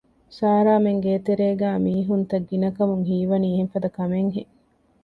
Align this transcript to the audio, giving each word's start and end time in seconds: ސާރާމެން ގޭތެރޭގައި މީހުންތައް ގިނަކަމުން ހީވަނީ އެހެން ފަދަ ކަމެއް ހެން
ސާރާމެން 0.37 1.01
ގޭތެރޭގައި 1.05 1.79
މީހުންތައް 1.85 2.47
ގިނަކަމުން 2.49 3.03
ހީވަނީ 3.09 3.47
އެހެން 3.51 3.71
ފަދަ 3.73 3.89
ކަމެއް 3.97 4.31
ހެން 4.35 4.51